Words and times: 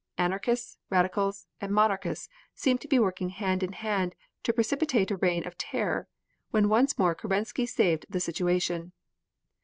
Anarchists, 0.17 0.79
radicals, 0.89 1.45
and 1.59 1.71
monarchists 1.71 2.27
seemed 2.55 2.81
to 2.81 2.87
be 2.87 2.97
working 2.97 3.29
hand 3.29 3.61
in 3.61 3.73
hand 3.73 4.15
to 4.41 4.51
precipitate 4.51 5.11
a 5.11 5.17
reign 5.17 5.45
of 5.45 5.59
terror, 5.59 6.07
when 6.49 6.69
once 6.69 6.97
more 6.97 7.13
Kerensky 7.13 7.67
saved 7.67 8.07
the 8.09 8.19
situation. 8.19 8.93